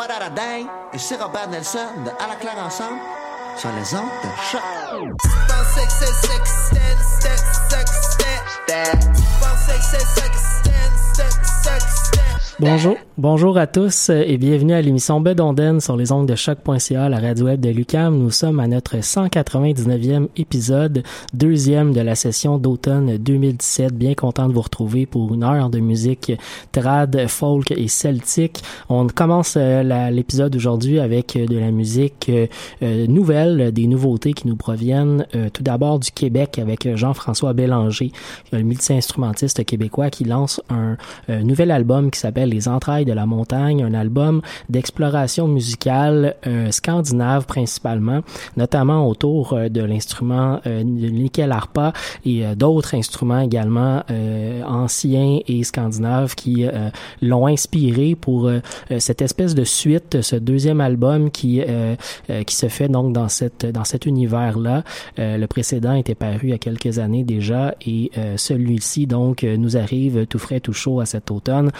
[0.00, 0.08] What
[0.94, 2.98] et c'est Robert Nelson de À la claire ensemble
[3.58, 4.62] sur les ondes de choc.
[12.58, 17.18] Bonjour, bonjour à tous et bienvenue à l'émission Bedonden sur les ongles de choc.ca, la
[17.18, 18.18] radio web de Lucam.
[18.18, 21.02] Nous sommes à notre 199e épisode,
[21.32, 23.94] deuxième de la session d'automne 2017.
[23.94, 26.32] Bien content de vous retrouver pour une heure de musique
[26.72, 28.62] trad, folk et celtique.
[28.90, 34.56] On commence euh, l'épisode aujourd'hui avec de la musique euh, nouvelle, des nouveautés qui nous
[34.56, 38.12] proviennent euh, tout d'abord du Québec avec Jean-François Bélanger,
[38.52, 40.96] le multi-instrumentiste québécois qui lance un
[41.28, 47.46] nouvel album qui s'appelle les entrailles de la montagne, un album d'exploration musicale euh, scandinave
[47.46, 48.20] principalement,
[48.56, 51.92] notamment autour euh, de l'instrument euh, nickel harpa
[52.24, 54.02] et d'autres instruments également
[54.66, 56.66] anciens et scandinaves qui
[57.22, 58.50] l'ont inspiré pour
[58.98, 61.60] cette espèce de suite, ce deuxième album qui
[62.46, 64.82] qui se fait donc dans cette dans cet univers là.
[65.16, 70.26] le précédent était paru il y a quelques années déjà et celui-ci donc nous arrive
[70.26, 71.70] tout frais tout chaud à cet automne.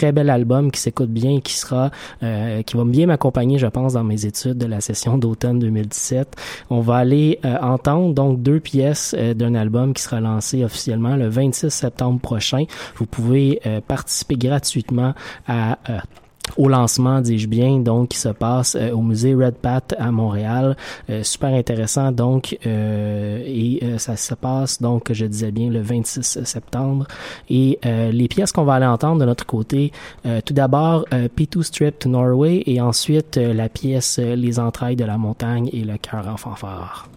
[0.00, 1.90] Très bel album qui s'écoute bien et qui sera,
[2.22, 6.36] euh, qui va bien m'accompagner, je pense, dans mes études de la session d'automne 2017.
[6.70, 11.16] On va aller euh, entendre donc deux pièces euh, d'un album qui sera lancé officiellement
[11.16, 12.64] le 26 septembre prochain.
[12.96, 15.12] Vous pouvez participer gratuitement
[15.46, 15.78] à
[16.56, 20.76] au lancement, dis-je bien, donc qui se passe euh, au musée Red Pat à Montréal.
[21.08, 26.44] Euh, super intéressant, donc, euh, et ça se passe, donc, je disais bien, le 26
[26.44, 27.06] septembre.
[27.48, 29.92] Et les pièces qu'on va aller entendre de notre côté,
[30.44, 35.68] tout d'abord P2 Strip to Norway, et ensuite la pièce Les entrailles de la montagne
[35.72, 37.08] et le cœur en fanfare.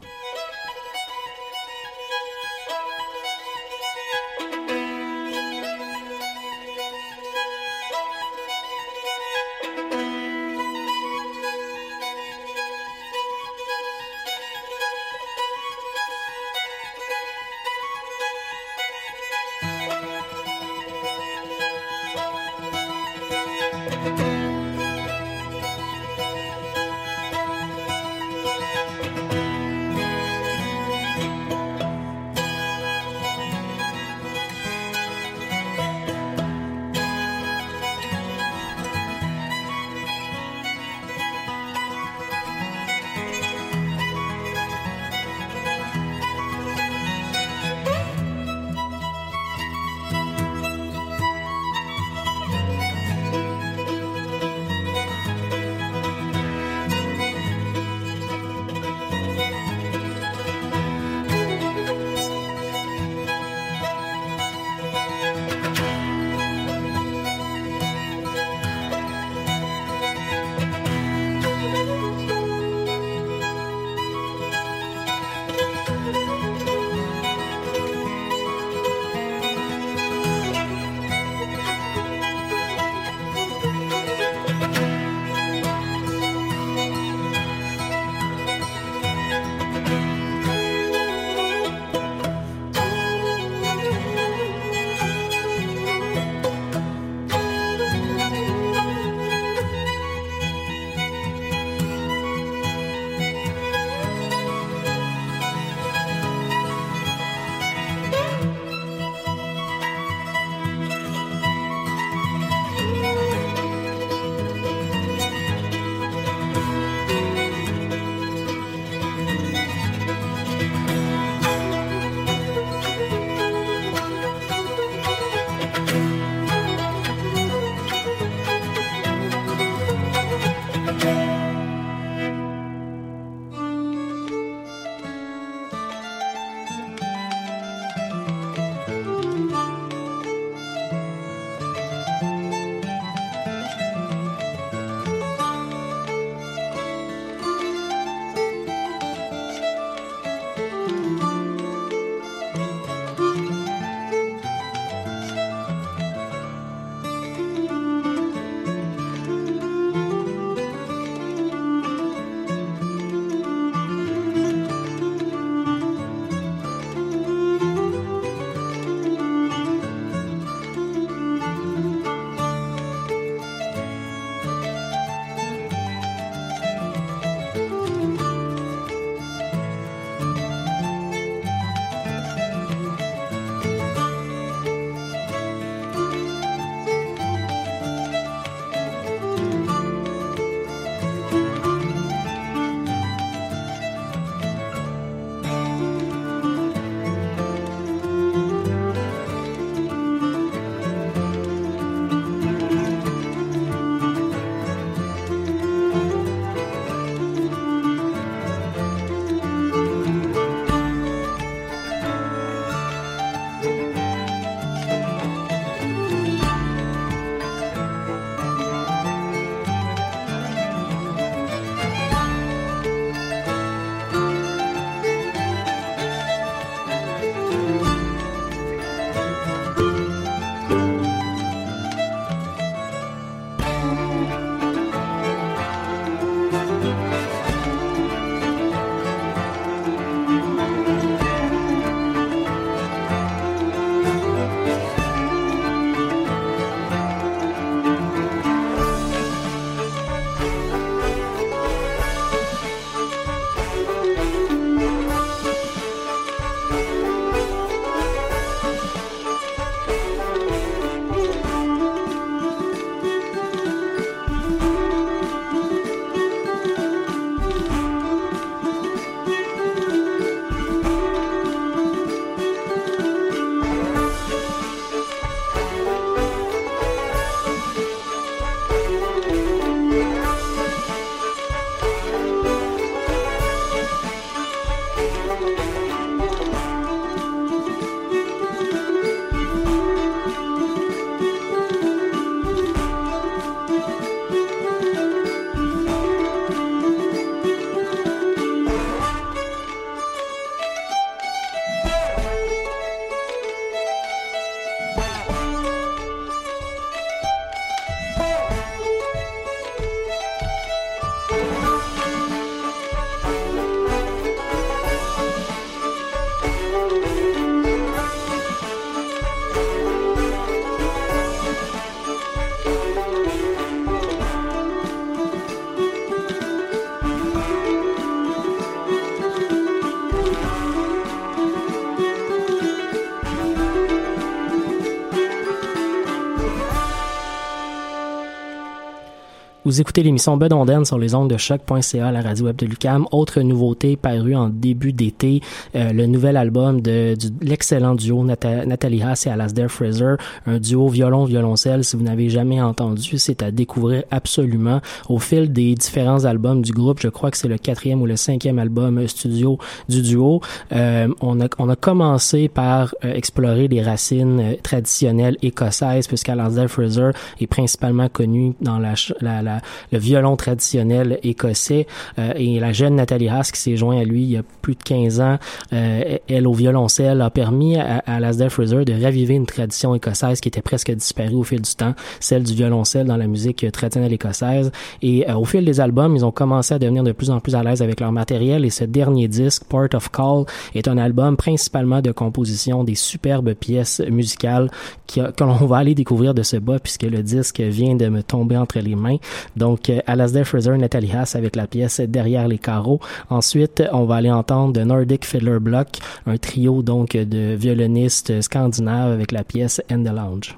[339.65, 343.07] Vous écoutez l'émission Bedonden sur les ondes de choc.ca, la radio web de Lucam.
[343.13, 345.39] Autre nouveauté parue en début d'été,
[345.77, 350.15] euh, le nouvel album de, l'excellent duo Nathalie Haas et Alasdair Fraser,
[350.47, 351.85] un duo violon-violoncelle.
[351.85, 354.81] Si vous n'avez jamais entendu, c'est à découvrir absolument.
[355.07, 358.17] Au fil des différents albums du groupe, je crois que c'est le quatrième ou le
[358.17, 360.41] cinquième album studio du duo,
[360.73, 367.11] euh, on, a, on a commencé par euh, explorer les racines traditionnelles écossaises, puisqu'Alasdair Fraser
[367.39, 369.52] est principalement connu dans la, la
[369.91, 371.87] le violon traditionnel écossais.
[372.19, 374.75] Euh, et la jeune Nathalie Haas qui s'est joint à lui il y a plus
[374.75, 375.37] de 15 ans,
[375.73, 380.39] euh, elle au violoncelle a permis à, à Lasdale Fraser de raviver une tradition écossaise
[380.41, 384.13] qui était presque disparue au fil du temps, celle du violoncelle dans la musique traditionnelle
[384.13, 384.71] écossaise.
[385.01, 387.55] Et euh, au fil des albums, ils ont commencé à devenir de plus en plus
[387.55, 390.45] à l'aise avec leur matériel et ce dernier disque, Port of Call,
[390.75, 394.69] est un album principalement de composition des superbes pièces musicales
[395.07, 398.57] que l'on va aller découvrir de ce bas puisque le disque vient de me tomber
[398.57, 399.17] entre les mains.
[399.55, 402.99] Donc, euh, Alasdair Fraser, Nathalie Haas avec la pièce Derrière les carreaux.
[403.29, 405.87] Ensuite, on va aller entendre Nordic Fiddler Block,
[406.25, 410.55] un trio donc de violonistes scandinaves avec la pièce In the Lounge.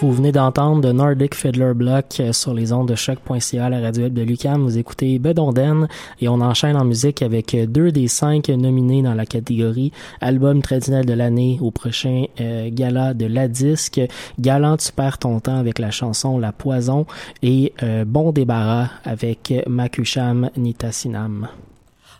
[0.00, 4.10] Vous venez d'entendre de Nordic Fiddler Block euh, sur les ondes de choc.ca, la radio
[4.10, 4.62] de Lucam.
[4.62, 5.88] Vous écoutez Bedonden
[6.20, 10.60] et on enchaîne en musique avec euh, deux des cinq nominés dans la catégorie album
[10.60, 14.02] traditionnel de l'année au prochain euh, gala de la disque.
[14.38, 17.06] Galant, tu perds ton temps avec la chanson La Poison
[17.42, 17.72] et
[18.06, 21.48] Bon débarras avec Makusham Nitasinam.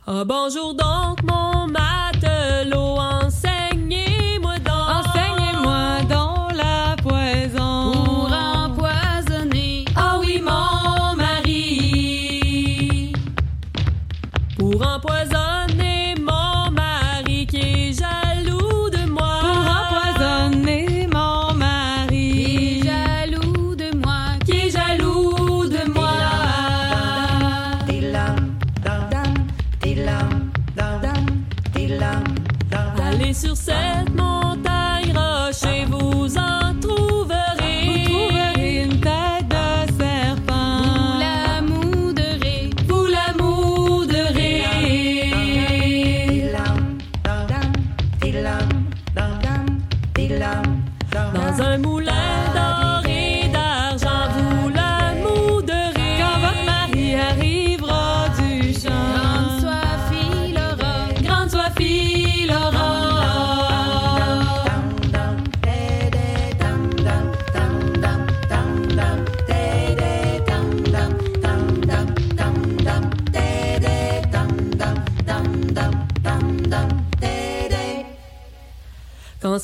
[0.07, 2.36] Oh, bonjour donc mon matin.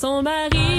[0.02, 0.71] son mari.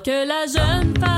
[0.00, 1.17] que la jeune femme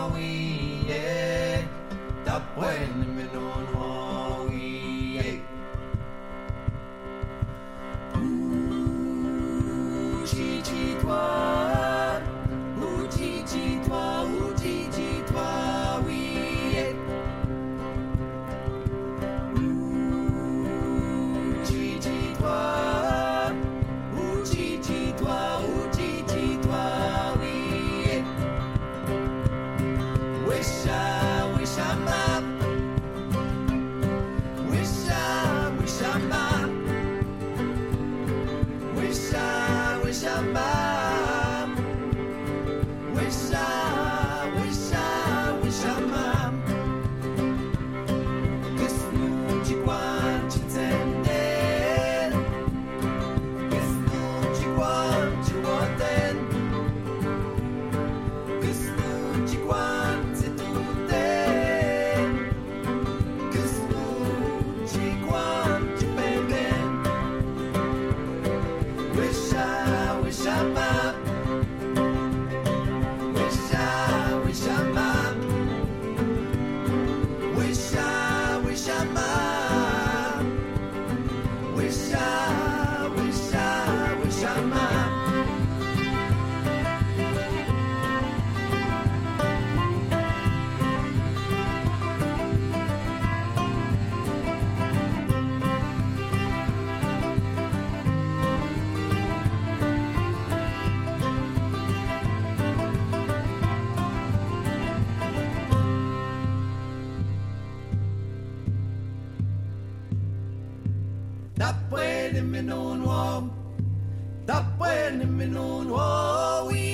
[115.41, 116.85] minun wo oh, wi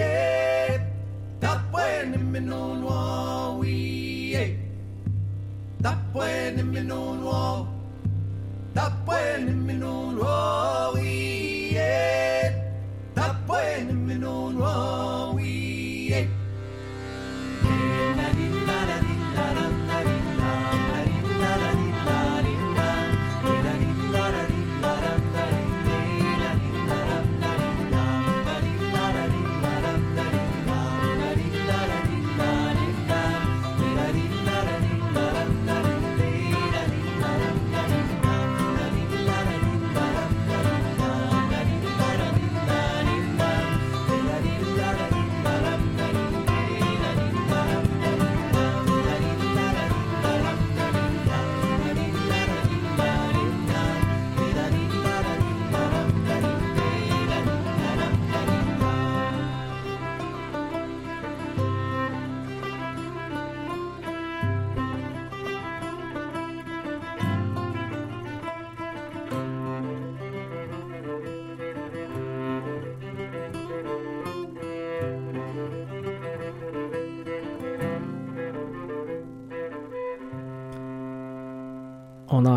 [0.00, 0.80] e
[1.42, 3.31] tap wen minun wo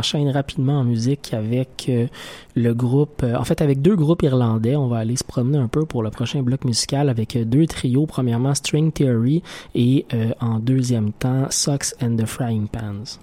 [0.05, 2.07] enchaîne rapidement en musique avec euh,
[2.55, 4.75] le groupe, euh, en fait avec deux groupes irlandais.
[4.75, 7.65] On va aller se promener un peu pour le prochain bloc musical avec euh, deux
[7.65, 8.05] trios.
[8.05, 9.41] Premièrement String Theory
[9.73, 10.05] et
[10.39, 13.19] en deuxième temps Socks and the Frying Pans.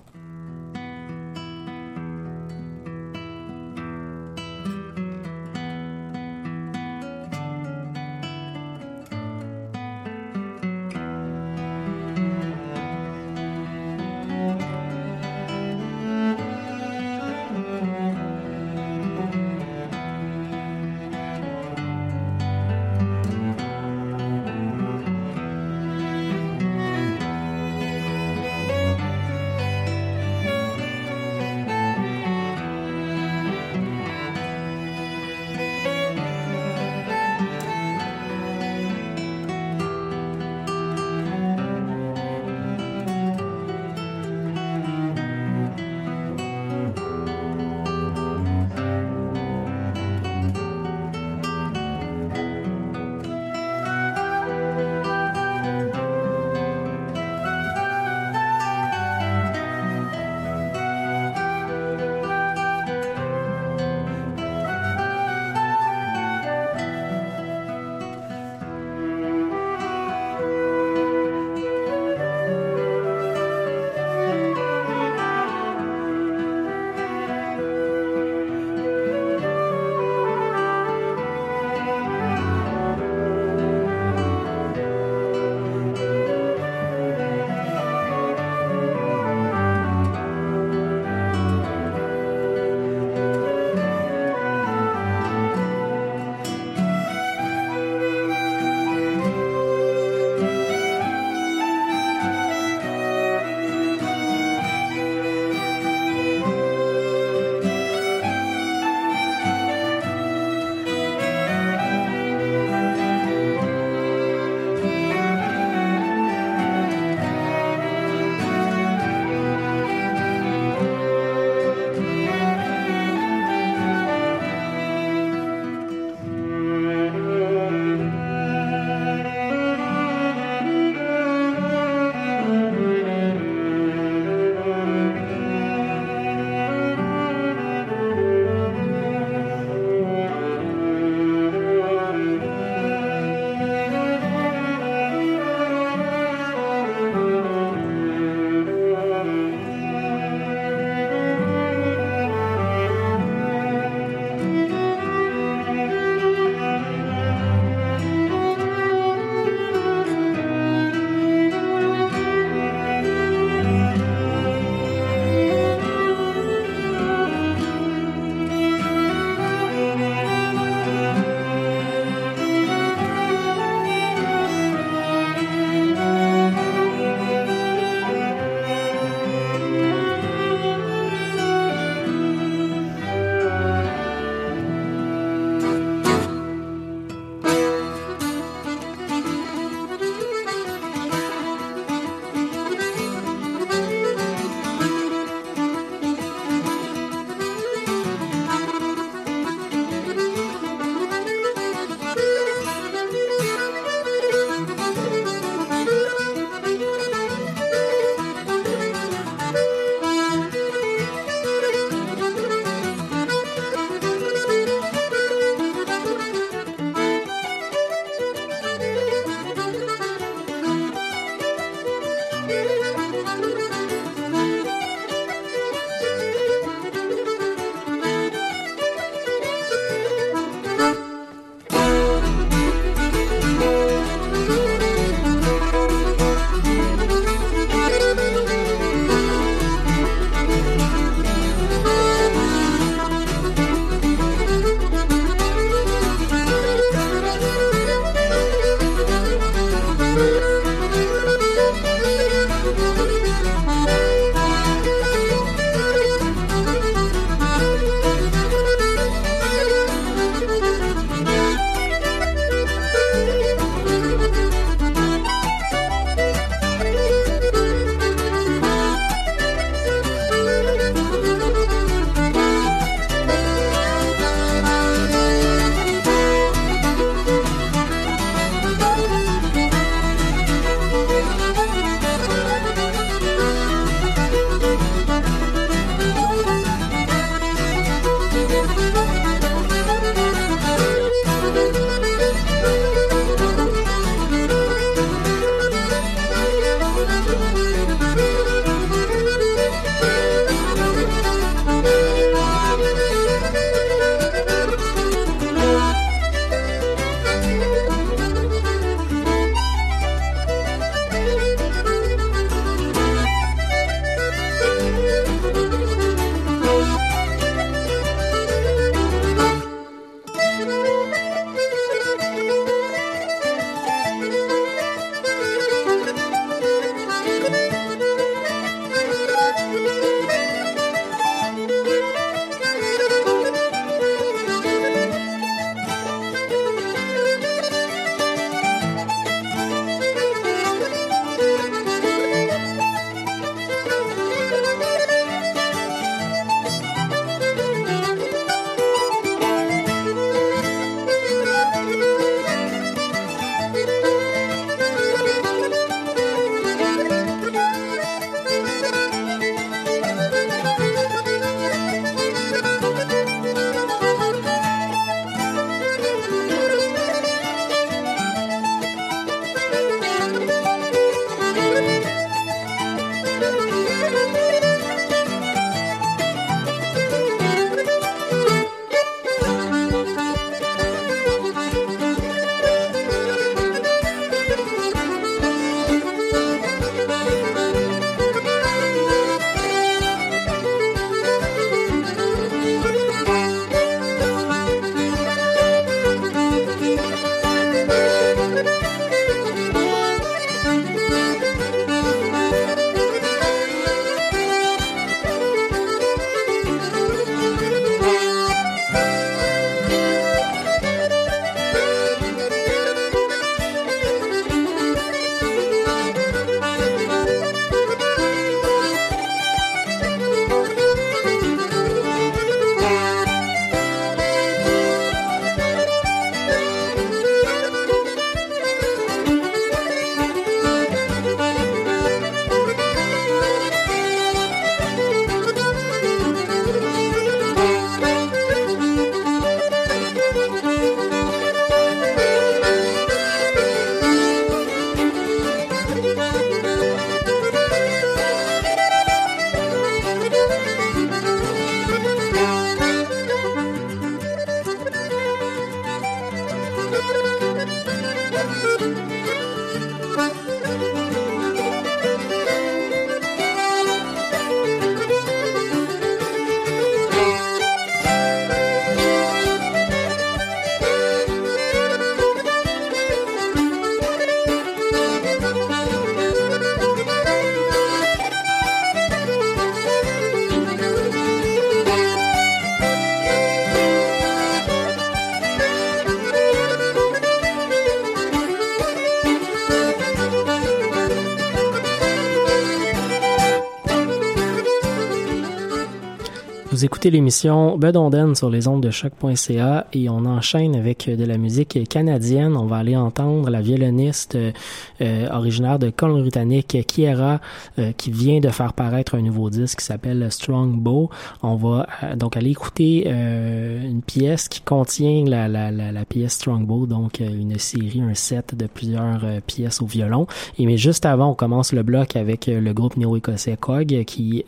[496.92, 501.88] Écoutez l'émission Bedonden sur les ondes de choc.ca et on enchaîne avec de la musique
[501.88, 502.54] canadienne.
[502.54, 507.40] On va aller entendre la violoniste euh, originaire de Colombie-Britannique, Kiera,
[507.78, 511.08] euh, qui vient de faire paraître un nouveau disque qui s'appelle Strong Bow.
[511.42, 516.04] On va euh, donc aller écouter euh, une pièce qui contient la, la, la, la
[516.04, 520.26] pièce Strong Bow, donc euh, une série, un set de plusieurs pièces au violon.
[520.58, 524.44] Et mais juste avant, on commence le bloc avec le groupe néo-écossais Cog qui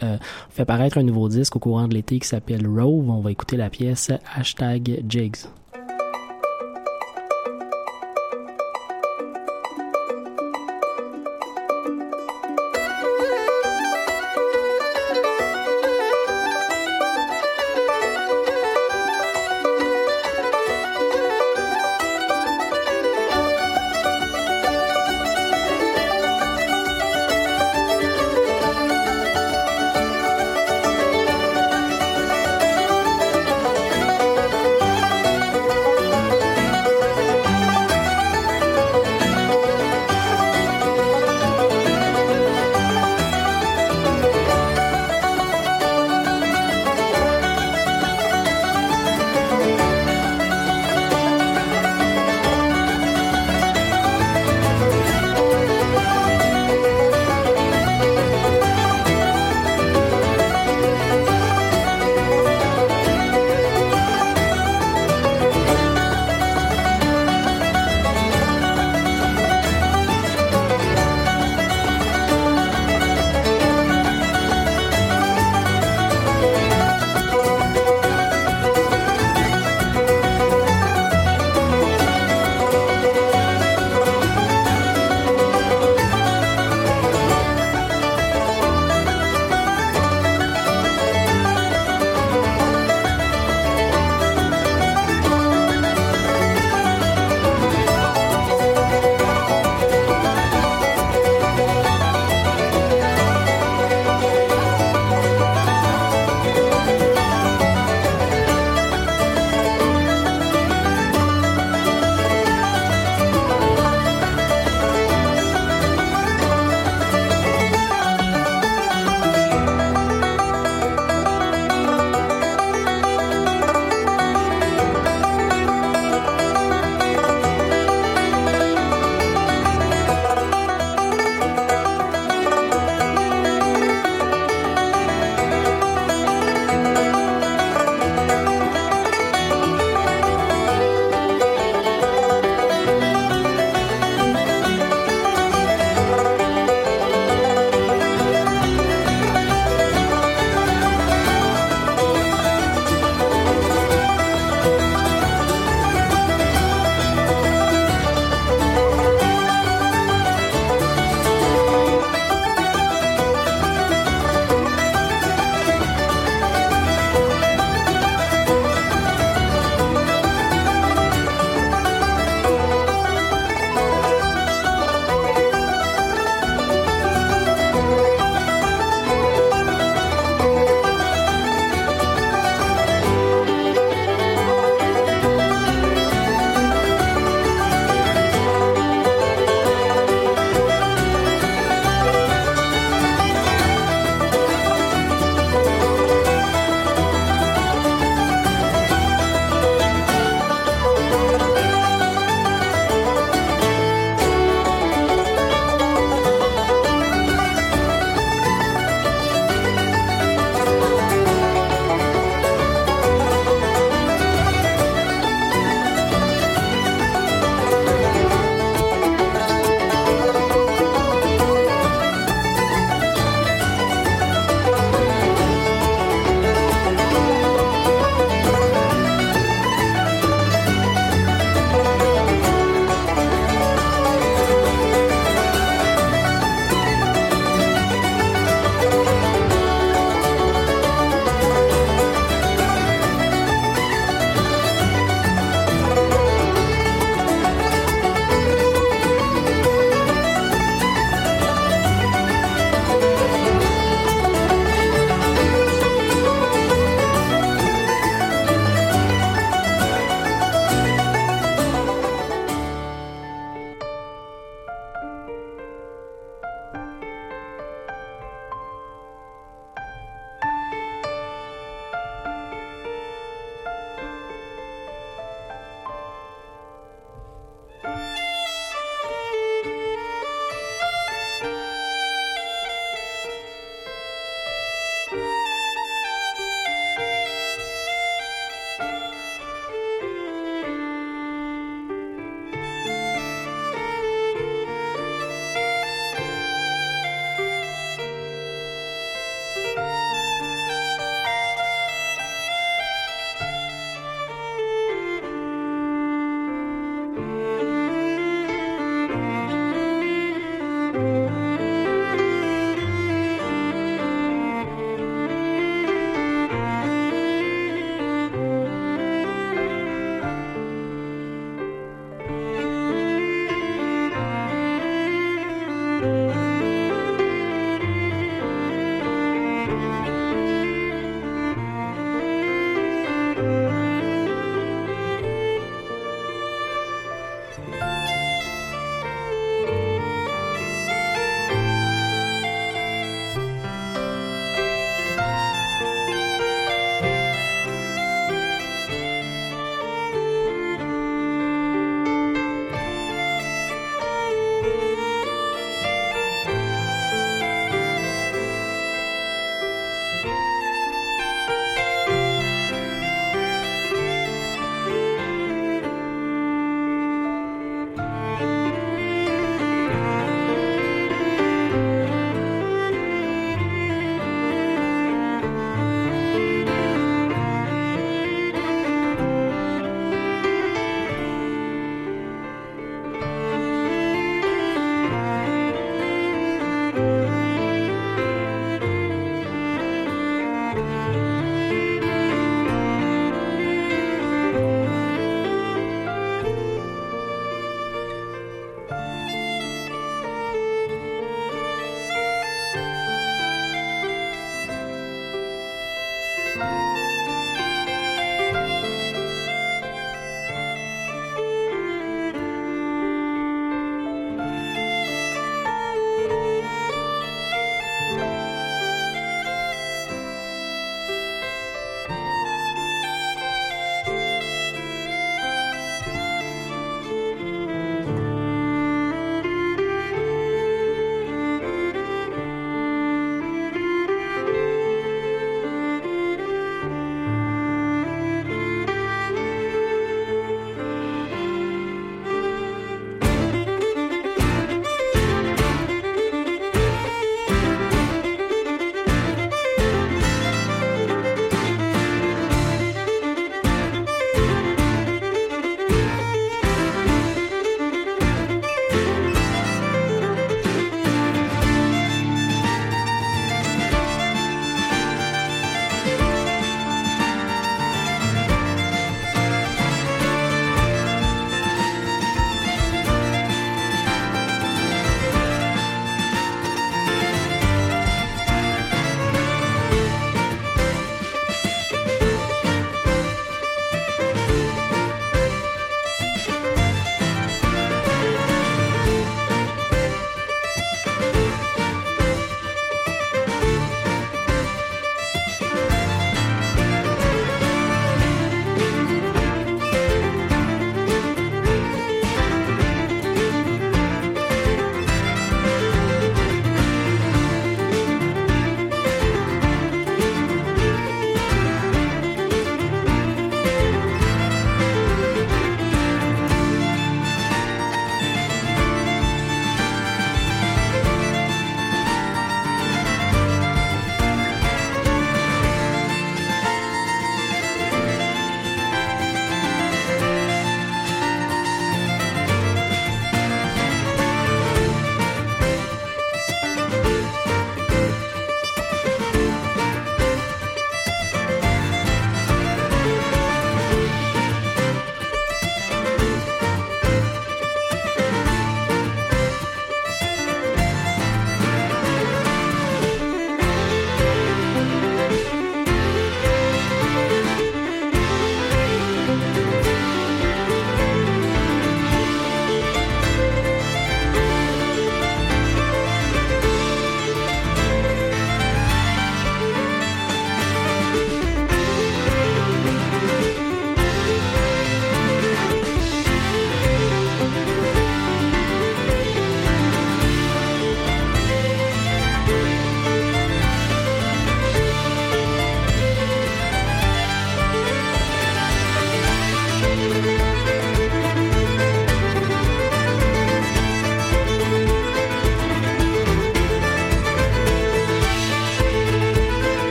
[0.50, 3.10] fait paraître un nouveau disque au courant de l'été qui s'appelle Rove.
[3.10, 5.46] On va écouter la pièce hashtag Jigs.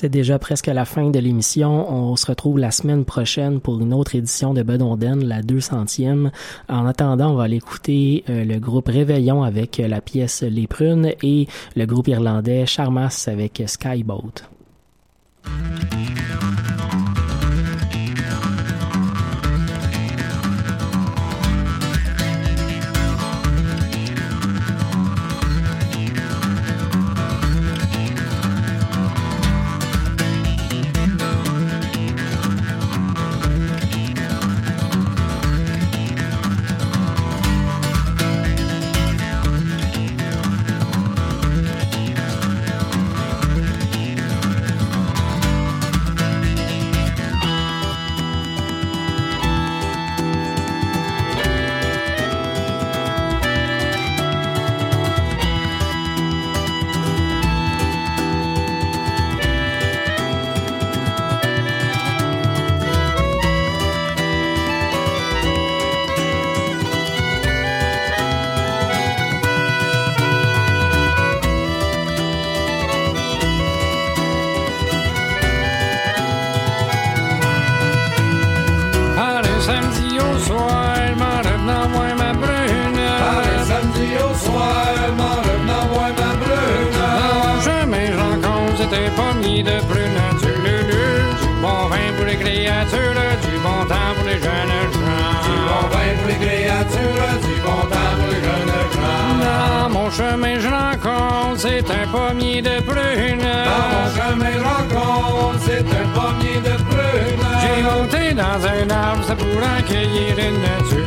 [0.00, 1.92] C'est déjà presque la fin de l'émission.
[1.92, 6.30] On se retrouve la semaine prochaine pour une autre édition de Bedonden, la 200e.
[6.70, 10.66] En attendant, on va aller écouter euh, le groupe Réveillon avec euh, la pièce Les
[10.66, 14.48] Prunes et le groupe irlandais Charmas avec Skyboat.
[102.60, 103.40] Pommier de prune.
[103.40, 107.44] Dans mon chemin, je rencontre, c'est un pommier de prune.
[107.62, 110.60] J'ai monté dans un arbre, c'est pour en cueillir une.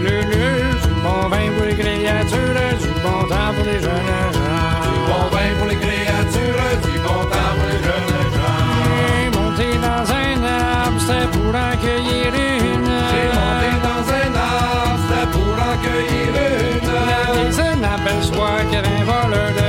[0.03, 0.47] Lulu,
[0.83, 4.81] du bon vin pour les créatures, du bon temps pour les jeunes gens.
[4.83, 8.67] Du bon vin pour les créatures, du bon temps pour les jeunes gens.
[8.85, 12.91] J'ai monté dans un arbre, c'était pour en cueillir une.
[13.09, 16.89] J'ai monté dans un arbre, c'était pour en cueillir une.
[17.09, 19.67] La vieille se m'aperçoit qu'il y avait un voleur de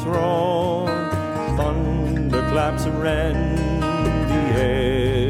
[0.00, 0.86] waves roar,
[1.56, 3.82] thunder claps rend
[4.28, 5.28] the air.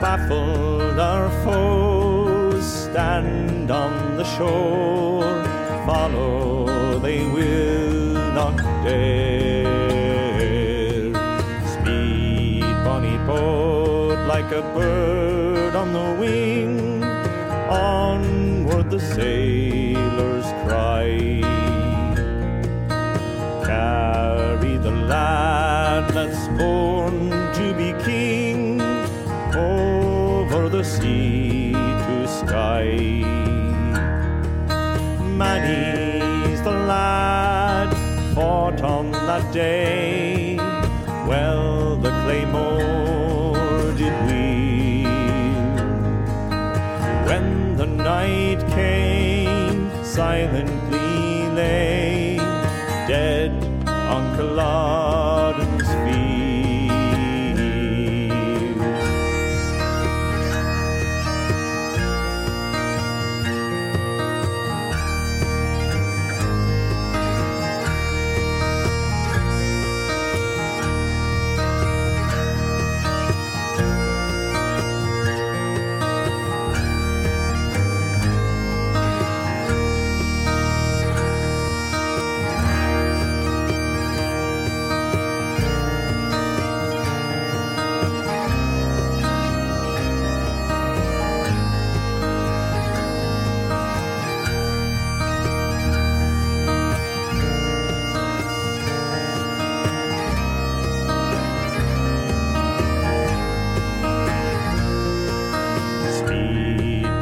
[0.00, 5.44] Baffled our foes stand on the shore,
[5.86, 9.64] follow they will not dare.
[11.66, 17.02] Speed, bonny boat, like a bird on the wing,
[17.70, 19.43] onward the sailors
[25.08, 28.80] lad that's born to be king
[29.54, 32.86] over the sea to sky.
[35.40, 37.90] Manny's the lad
[38.34, 40.56] fought on that day.
[41.26, 42.73] Well, the claymore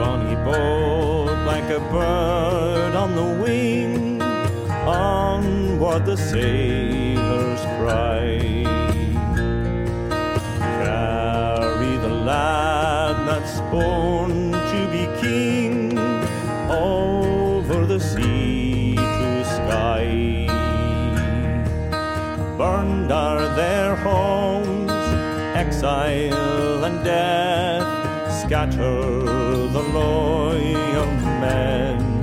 [0.03, 4.21] bonny boat, like a bird on the wing.
[4.85, 8.25] Onward the sailors cry.
[10.81, 14.35] Carry the lad that's born
[14.73, 15.97] to be king
[16.69, 20.07] over the sea to sky.
[22.59, 25.07] Burned are their homes,
[25.63, 27.42] exile and death
[28.53, 29.25] scatter
[29.77, 31.07] the loyal
[31.41, 32.21] men.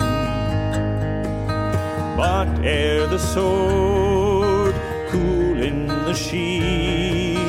[2.16, 4.76] But ere the sword
[5.10, 7.40] cool in the sheath,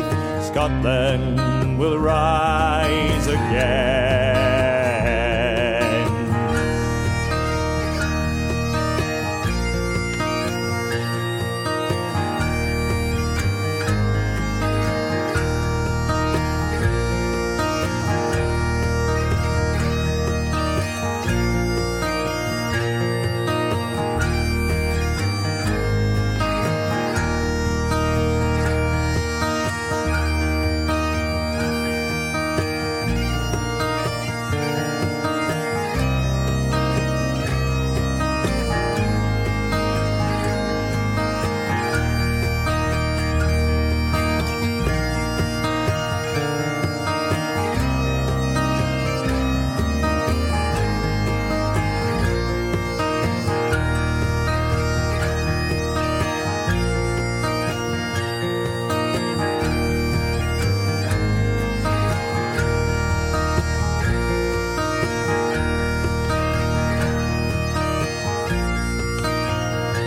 [0.47, 4.00] Scotland will rise again.